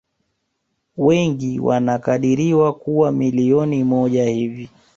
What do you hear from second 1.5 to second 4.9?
wanakadiriwa kuwa milioni moja hivi